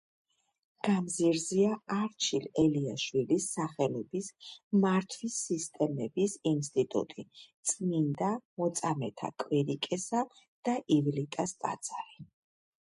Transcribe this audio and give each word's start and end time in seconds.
გამზირზეა 0.85 1.73
არჩილ 1.95 2.47
ელიაშვილის 2.61 3.45
სახელობის 3.57 4.29
მართვის 4.85 5.37
სისტემების 5.51 6.35
ინსტიტუტი, 6.53 7.27
წმინდა 7.73 8.31
მოწამეთა 8.63 9.31
კვირიკესა 9.45 10.25
და 10.71 10.79
ივლიტას 10.99 11.55
ტაძარი. 11.67 12.27